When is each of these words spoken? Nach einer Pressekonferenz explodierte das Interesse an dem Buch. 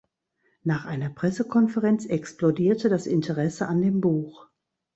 Nach 0.63 0.85
einer 0.85 1.11
Pressekonferenz 1.11 2.07
explodierte 2.07 2.89
das 2.89 3.05
Interesse 3.05 3.67
an 3.67 3.83
dem 3.83 4.01
Buch. 4.01 4.47